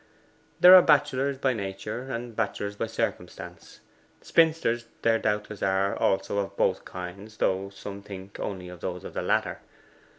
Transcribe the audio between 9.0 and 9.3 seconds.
of the